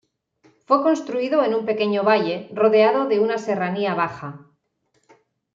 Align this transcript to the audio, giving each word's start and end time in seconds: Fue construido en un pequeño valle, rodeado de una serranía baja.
Fue 0.65 0.81
construido 0.81 1.43
en 1.43 1.53
un 1.53 1.63
pequeño 1.67 2.01
valle, 2.03 2.49
rodeado 2.55 3.07
de 3.07 3.19
una 3.19 3.37
serranía 3.37 3.93
baja. 3.93 4.47